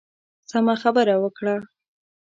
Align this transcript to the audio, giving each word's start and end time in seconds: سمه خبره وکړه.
سمه 0.49 0.75
خبره 0.83 1.15
وکړه. 1.23 1.55